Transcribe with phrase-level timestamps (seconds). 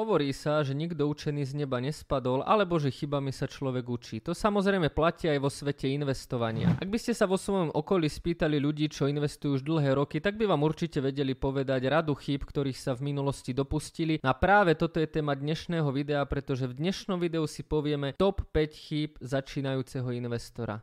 [0.00, 4.16] Hovorí sa, že nikto učený z neba nespadol, alebo že chybami sa človek učí.
[4.24, 6.72] To samozrejme platí aj vo svete investovania.
[6.80, 10.40] Ak by ste sa vo svojom okolí spýtali ľudí, čo investujú už dlhé roky, tak
[10.40, 14.16] by vám určite vedeli povedať radu chýb, ktorých sa v minulosti dopustili.
[14.24, 18.72] A práve toto je téma dnešného videa, pretože v dnešnom videu si povieme top 5
[18.72, 20.80] chýb začínajúceho investora.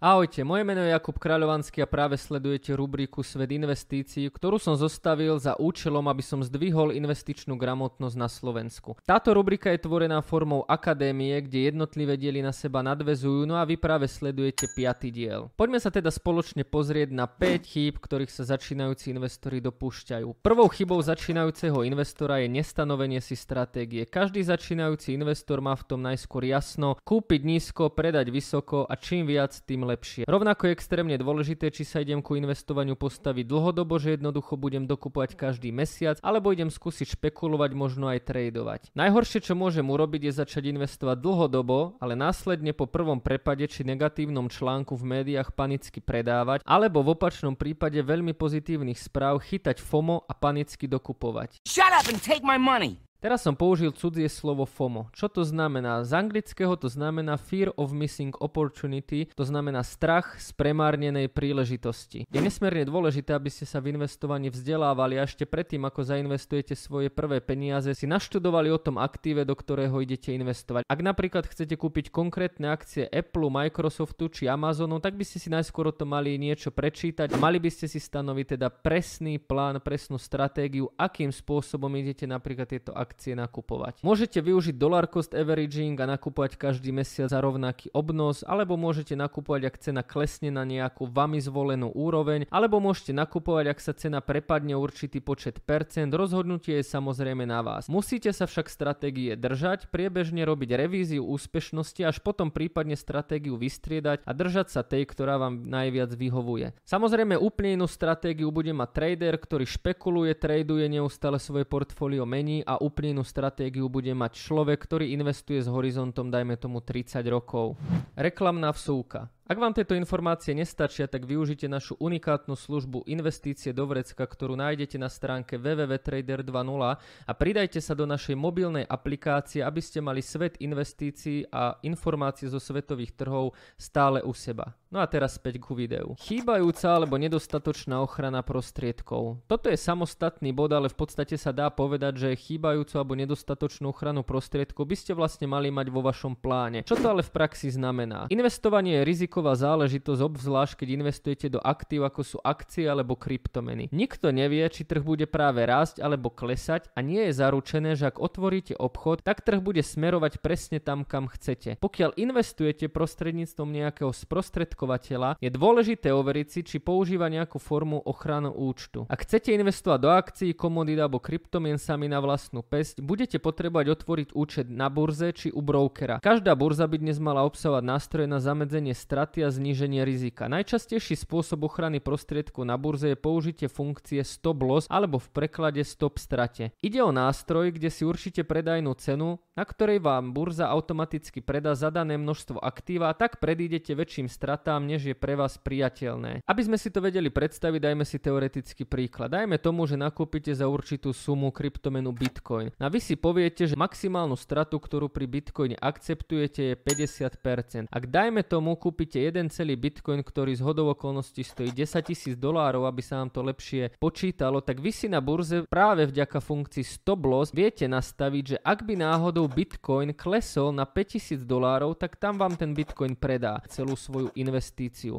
[0.00, 5.36] Ahojte, moje meno je Jakub Kráľovanský a práve sledujete rubriku Svet investícií, ktorú som zostavil
[5.36, 8.96] za účelom, aby som zdvihol investičnú gramotnosť na Slovensku.
[9.04, 13.76] Táto rubrika je tvorená formou akadémie, kde jednotlivé diely na seba nadvezujú, no a vy
[13.76, 15.52] práve sledujete piatý diel.
[15.52, 20.40] Poďme sa teda spoločne pozrieť na 5 chýb, ktorých sa začínajúci investori dopúšťajú.
[20.40, 24.08] Prvou chybou začínajúceho investora je nestanovenie si stratégie.
[24.08, 29.52] Každý začínajúci investor má v tom najskôr jasno, kúpiť nízko, predať vysoko a čím viac,
[29.68, 30.22] tým lepšie.
[30.30, 35.34] Rovnako je extrémne dôležité, či sa idem ku investovaniu postaviť dlhodobo, že jednoducho budem dokupovať
[35.34, 38.80] každý mesiac, alebo idem skúsiť špekulovať, možno aj tradovať.
[38.94, 44.46] Najhoršie, čo môžem urobiť, je začať investovať dlhodobo, ale následne po prvom prepade či negatívnom
[44.46, 50.32] článku v médiách panicky predávať, alebo v opačnom prípade veľmi pozitívnych správ chytať FOMO a
[50.32, 51.60] panicky dokupovať.
[51.66, 53.09] Shut up and take my money!
[53.20, 55.12] Teraz som použil cudzie slovo FOMO.
[55.12, 56.00] Čo to znamená?
[56.08, 62.24] Z anglického to znamená Fear of Missing Opportunity, to znamená strach z premárnenej príležitosti.
[62.32, 67.12] Je nesmierne dôležité, aby ste sa v investovaní vzdelávali a ešte predtým, ako zainvestujete svoje
[67.12, 70.88] prvé peniaze, si naštudovali o tom aktíve, do ktorého idete investovať.
[70.88, 75.92] Ak napríklad chcete kúpiť konkrétne akcie Apple, Microsoftu či Amazonu, tak by ste si najskôr
[75.92, 77.36] o tom mali niečo prečítať.
[77.36, 82.96] Mali by ste si stanoviť teda presný plán, presnú stratégiu, akým spôsobom idete napríklad tieto
[82.96, 84.06] akcie akcie nakupovať.
[84.06, 89.62] Môžete využiť dollar cost averaging a nakupovať každý mesiac za rovnaký obnos, alebo môžete nakupovať,
[89.66, 94.78] ak cena klesne na nejakú vami zvolenú úroveň, alebo môžete nakupovať, ak sa cena prepadne
[94.78, 96.12] určitý počet percent.
[96.14, 97.90] Rozhodnutie je samozrejme na vás.
[97.90, 104.30] Musíte sa však stratégie držať, priebežne robiť revíziu úspešnosti, až potom prípadne stratégiu vystriedať a
[104.36, 106.76] držať sa tej, ktorá vám najviac vyhovuje.
[106.84, 112.76] Samozrejme úplne inú stratégiu bude mať trader, ktorý špekuluje, traduje neustále svoje portfólio mení a
[112.76, 117.80] úplne úplne stratégiu bude mať človek, ktorý investuje s horizontom dajme tomu 30 rokov.
[118.12, 119.32] Reklamná vsúka.
[119.50, 124.94] Ak vám tieto informácie nestačia, tak využite našu unikátnu službu Investície do vrecka, ktorú nájdete
[124.94, 130.54] na stránke www.trader 2.0 a pridajte sa do našej mobilnej aplikácie, aby ste mali svet
[130.62, 134.70] investícií a informácie zo svetových trhov stále u seba.
[134.90, 136.14] No a teraz späť ku videu.
[136.22, 139.42] Chýbajúca alebo nedostatočná ochrana prostriedkov.
[139.50, 144.22] Toto je samostatný bod, ale v podstate sa dá povedať, že chýbajúcu alebo nedostatočnú ochranu
[144.22, 146.86] prostriedkov by ste vlastne mali mať vo vašom pláne.
[146.86, 148.30] Čo to ale v praxi znamená?
[148.30, 153.88] Investovanie je riziko riziková záležitosť, obzvlášť keď investujete do aktív ako sú akcie alebo kryptomeny.
[153.88, 158.20] Nikto nevie, či trh bude práve rásť alebo klesať a nie je zaručené, že ak
[158.20, 161.80] otvoríte obchod, tak trh bude smerovať presne tam, kam chcete.
[161.80, 169.08] Pokiaľ investujete prostredníctvom nejakého sprostredkovateľa, je dôležité overiť si, či používa nejakú formu ochranu účtu.
[169.08, 174.28] Ak chcete investovať do akcií, komodít alebo kryptomien sami na vlastnú pesť, budete potrebovať otvoriť
[174.36, 176.20] účet na burze či u brokera.
[176.20, 180.48] Každá burza by dnes mala obsahovať nástroje na zamedzenie strat straty a zníženie rizika.
[180.48, 186.16] Najčastejší spôsob ochrany prostriedku na burze je použitie funkcie stop loss alebo v preklade stop
[186.16, 186.72] strate.
[186.80, 192.16] Ide o nástroj, kde si určite predajnú cenu, na ktorej vám burza automaticky predá zadané
[192.16, 196.40] množstvo aktíva a tak predídete väčším stratám, než je pre vás priateľné.
[196.48, 199.36] Aby sme si to vedeli predstaviť, dajme si teoretický príklad.
[199.36, 202.72] Dajme tomu, že nakúpite za určitú sumu kryptomenu Bitcoin.
[202.80, 207.92] A vy si poviete, že maximálnu stratu, ktorú pri Bitcoine akceptujete je 50%.
[207.92, 212.86] Ak dajme tomu kúpite jeden celý bitcoin, ktorý z hodov okolností stojí 10 tisíc dolárov,
[212.86, 217.26] aby sa nám to lepšie počítalo, tak vy si na burze práve vďaka funkcii stop
[217.26, 222.54] loss viete nastaviť, že ak by náhodou bitcoin klesol na 5000 dolárov, tak tam vám
[222.54, 225.18] ten bitcoin predá celú svoju investíciu.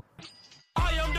[0.80, 1.11] I am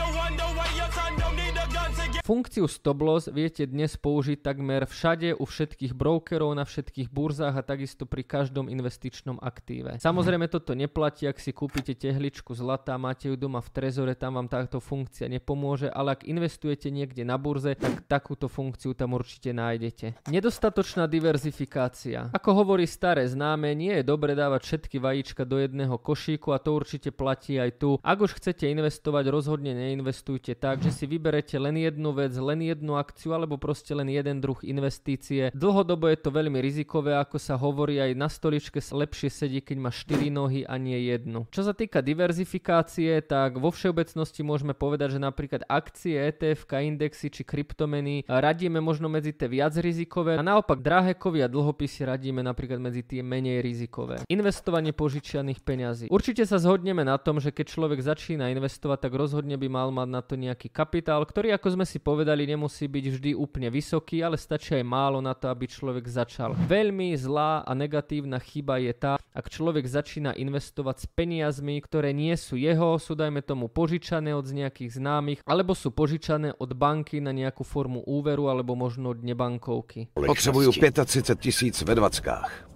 [2.23, 7.67] Funkciu stop loss viete dnes použiť takmer všade u všetkých brokerov, na všetkých burzách a
[7.67, 9.99] takisto pri každom investičnom aktíve.
[9.99, 14.47] Samozrejme toto neplatí, ak si kúpite tehličku zlata, máte ju doma v trezore, tam vám
[14.47, 20.23] táto funkcia nepomôže, ale ak investujete niekde na burze, tak takúto funkciu tam určite nájdete.
[20.31, 22.31] Nedostatočná diverzifikácia.
[22.31, 26.71] Ako hovorí staré známe, nie je dobre dávať všetky vajíčka do jedného košíku a to
[26.71, 27.99] určite platí aj tu.
[27.99, 32.59] Ak už chcete investovať, rozhodne neinvestujte tak, že si vyberete len jednu jednu vec, len
[32.61, 35.49] jednu akciu alebo proste len jeden druh investície.
[35.57, 39.77] Dlhodobo je to veľmi rizikové, ako sa hovorí aj na stoličke sa lepšie sedí, keď
[39.81, 41.49] má 4 nohy a nie jednu.
[41.49, 47.41] Čo sa týka diverzifikácie, tak vo všeobecnosti môžeme povedať, že napríklad akcie, ETF, indexy či
[47.47, 52.77] kryptomeny radíme možno medzi tie viac rizikové a naopak drahé kovy a dlhopisy radíme napríklad
[52.77, 54.27] medzi tie menej rizikové.
[54.27, 56.05] Investovanie požičianých peňazí.
[56.11, 60.09] Určite sa zhodneme na tom, že keď človek začína investovať, tak rozhodne by mal mať
[60.11, 64.35] na to nejaký kapitál, ktorý ako sme si povedali nemusí byť vždy úplne vysoký, ale
[64.35, 66.51] stačí aj málo na to, aby človek začal.
[66.67, 72.35] Veľmi zlá a negatívna chyba je tá, ak človek začína investovať s peniazmi, ktoré nie
[72.35, 77.31] sú jeho, sú dajme tomu požičané od nejakých známych, alebo sú požičané od banky na
[77.31, 80.11] nejakú formu úveru alebo možno od nebankovky.
[80.13, 82.69] Potřebuju 35 tisíc ve dvackách.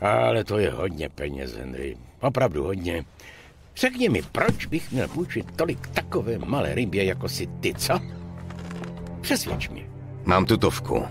[0.00, 1.96] Ale to je hodně peněz, Henry.
[2.20, 3.04] Opravdu hodně.
[3.76, 8.00] Řekni mi, proč bych měl půjčit tolik takové malé rybě jako si ty, co?
[9.22, 9.90] Přesvědč mě.
[10.24, 11.02] Mám tutovku.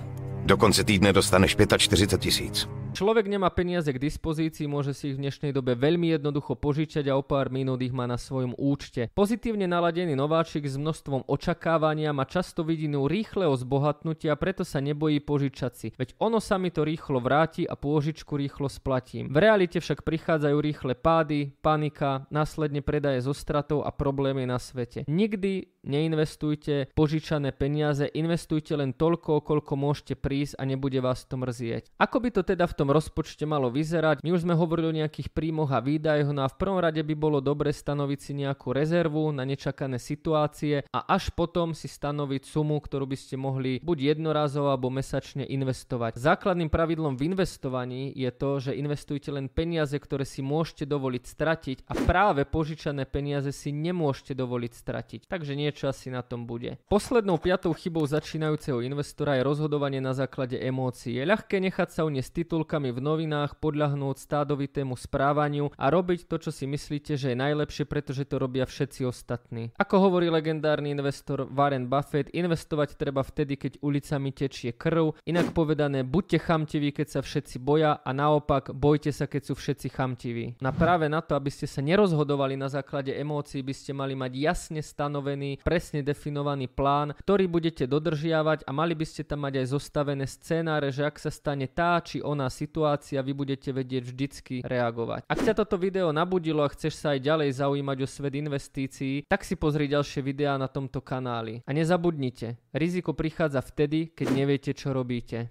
[0.46, 2.68] Do konce týdne dostaneš 45 tisíc.
[2.92, 7.16] Človek nemá peniaze k dispozícii, môže si ich v dnešnej dobe veľmi jednoducho požičať a
[7.16, 9.08] o pár minút ich má na svojom účte.
[9.16, 15.72] Pozitívne naladený nováčik s množstvom očakávania má často vidinu rýchleho zbohatnutia, preto sa nebojí požičať
[15.72, 15.88] si.
[15.96, 19.32] Veď ono sa mi to rýchlo vráti a pôžičku rýchlo splatím.
[19.32, 25.08] V realite však prichádzajú rýchle pády, panika, následne predaje zo stratou a problémy na svete.
[25.08, 31.92] Nikdy neinvestujte požičané peniaze, investujte len toľko, koľko môžete prísť a nebude vás to mrzieť.
[31.98, 34.22] Ako by to teda v tom rozpočte malo vyzerať.
[34.22, 37.16] My už sme hovorili o nejakých príjmoch a výdajoch, no a v prvom rade by
[37.18, 42.78] bolo dobre stanoviť si nejakú rezervu na nečakané situácie a až potom si stanoviť sumu,
[42.78, 46.18] ktorú by ste mohli buď jednorazovo alebo mesačne investovať.
[46.18, 51.78] Základným pravidlom v investovaní je to, že investujte len peniaze, ktoré si môžete dovoliť stratiť
[51.90, 55.22] a práve požičané peniaze si nemôžete dovoliť stratiť.
[55.28, 56.76] Takže niečo asi na tom bude.
[56.92, 61.16] Poslednou piatou chybou začínajúceho investora je rozhodovanie na základe emócií.
[61.16, 66.40] Je ľahké nechať sa uniesť titulka titulkami v novinách, podľahnúť stádovitému správaniu a robiť to,
[66.40, 69.74] čo si myslíte, že je najlepšie, pretože to robia všetci ostatní.
[69.76, 76.06] Ako hovorí legendárny investor Warren Buffett, investovať treba vtedy, keď ulicami tečie krv, inak povedané,
[76.06, 80.60] buďte chamtiví, keď sa všetci boja a naopak, bojte sa, keď sú všetci chamtiví.
[80.62, 84.32] Na práve na to, aby ste sa nerozhodovali na základe emócií, by ste mali mať
[84.38, 89.68] jasne stanovený, presne definovaný plán, ktorý budete dodržiavať a mali by ste tam mať aj
[89.72, 95.26] zostavené scénáre, že ak sa stane tá či ona situácia, vy budete vedieť vždycky reagovať.
[95.32, 99.48] Ak ťa toto video nabudilo a chceš sa aj ďalej zaujímať o svet investícií, tak
[99.48, 101.64] si pozri ďalšie videá na tomto kanáli.
[101.64, 105.40] A nezabudnite, riziko prichádza vtedy, keď neviete, čo robíte.